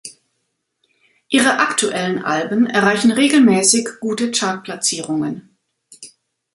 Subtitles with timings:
[1.29, 5.55] Ihre aktuellen Alben erreichen regelmäßig gute Chartplatzierungen.